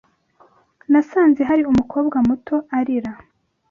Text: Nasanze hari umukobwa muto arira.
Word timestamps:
Nasanze 0.91 1.41
hari 1.49 1.63
umukobwa 1.71 2.17
muto 2.27 2.55
arira. 2.77 3.11